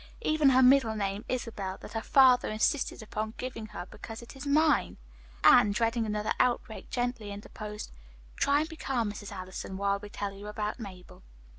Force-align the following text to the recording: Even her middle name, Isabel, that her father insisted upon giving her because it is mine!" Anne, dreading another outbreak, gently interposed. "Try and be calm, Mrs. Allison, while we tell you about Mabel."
Even 0.21 0.49
her 0.49 0.63
middle 0.63 0.95
name, 0.95 1.23
Isabel, 1.29 1.77
that 1.79 1.93
her 1.93 2.01
father 2.01 2.49
insisted 2.49 3.03
upon 3.03 3.35
giving 3.37 3.67
her 3.67 3.85
because 3.85 4.23
it 4.23 4.35
is 4.35 4.47
mine!" 4.47 4.97
Anne, 5.43 5.73
dreading 5.73 6.07
another 6.07 6.33
outbreak, 6.39 6.89
gently 6.89 7.29
interposed. 7.31 7.91
"Try 8.35 8.61
and 8.61 8.67
be 8.69 8.77
calm, 8.77 9.11
Mrs. 9.11 9.31
Allison, 9.31 9.77
while 9.77 9.99
we 9.99 10.09
tell 10.09 10.33
you 10.33 10.47
about 10.47 10.79
Mabel." 10.79 11.21